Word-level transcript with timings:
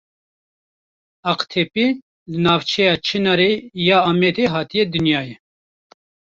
Aqtepî 1.31 1.87
li 2.31 2.37
navçeya 2.43 2.95
Çinarê 3.05 3.51
ya 3.87 3.97
Amedê 4.09 4.45
hatiye 4.53 4.85
dinyayê. 4.93 5.35